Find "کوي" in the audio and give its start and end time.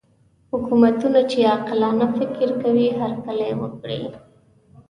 2.61-2.87